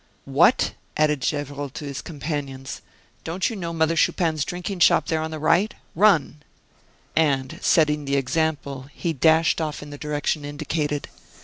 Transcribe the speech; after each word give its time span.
"What!" 0.25 0.73
added 0.97 1.19
Gevrol 1.21 1.69
to 1.69 1.85
his 1.85 2.01
companions, 2.01 2.81
"don't 3.23 3.51
you 3.51 3.55
know 3.55 3.71
Mother 3.71 3.95
Chupin's 3.95 4.43
drinking 4.43 4.79
shop 4.79 5.05
there 5.09 5.21
on 5.21 5.29
the 5.29 5.37
right. 5.37 5.75
Run." 5.93 6.41
And, 7.15 7.59
setting 7.61 8.05
the 8.05 8.15
example, 8.15 8.87
he 8.91 9.13
dashed 9.13 9.61
off 9.61 9.83
in 9.83 9.91
the 9.91 9.99
direction 9.99 10.43
indicated. 10.43 11.07